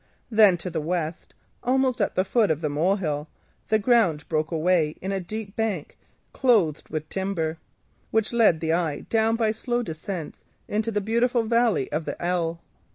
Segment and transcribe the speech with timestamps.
[0.31, 3.27] Then, to the west, almost at the foot of Molehill,
[3.67, 5.95] the ground broke away in a deep bank
[6.33, 7.59] clothed with timber,
[8.09, 12.59] which led the eye down by slow descents into the beautiful valley of the Ell.